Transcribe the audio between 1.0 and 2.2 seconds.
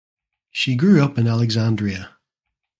up in Alexandria.